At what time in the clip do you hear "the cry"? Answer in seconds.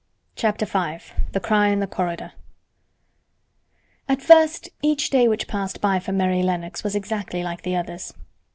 1.31-1.67